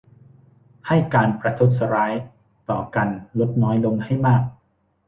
[0.87, 2.13] ให้การประทุษฐร้าย
[2.69, 3.07] ต่อกัน
[3.39, 4.43] ลดน้อยลงให้มาก